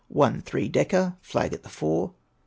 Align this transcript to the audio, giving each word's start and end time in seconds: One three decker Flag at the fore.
One 0.07 0.41
three 0.41 0.67
decker 0.67 1.17
Flag 1.21 1.53
at 1.53 1.61
the 1.61 1.69
fore. 1.69 2.15